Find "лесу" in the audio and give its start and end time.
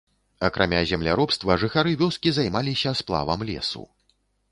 3.51-3.83